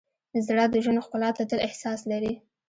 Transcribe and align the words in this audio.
زړه 0.47 0.65
د 0.69 0.75
ژوند 0.83 1.03
ښکلا 1.05 1.29
ته 1.37 1.43
تل 1.49 1.59
احساس 1.67 1.99
لري. 2.11 2.33